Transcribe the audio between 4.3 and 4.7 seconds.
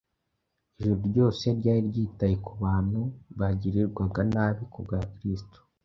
nabi